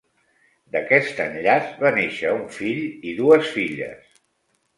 [0.75, 4.19] D'aquest enllaç va néixer un fill i dues filles.